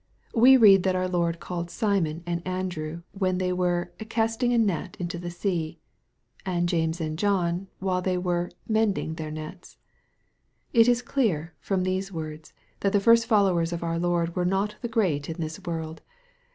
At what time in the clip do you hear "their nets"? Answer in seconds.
9.13-9.77